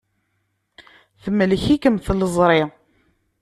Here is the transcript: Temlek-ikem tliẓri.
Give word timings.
Temlek-ikem 1.23 1.95
tliẓri. 2.05 2.61